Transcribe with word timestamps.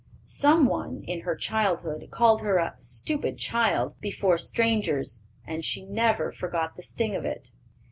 Some 0.25 0.65
one, 0.65 1.03
in 1.03 1.19
her 1.21 1.35
childhood, 1.35 2.07
called 2.09 2.41
her 2.41 2.57
a 2.57 2.73
"stupid 2.79 3.37
child" 3.37 3.99
before 4.01 4.39
strangers, 4.39 5.25
and 5.45 5.63
she 5.63 5.85
never 5.85 6.31
forgot 6.31 6.75
the 6.75 6.81
sting 6.81 7.15
of 7.15 7.23
it. 7.23 7.51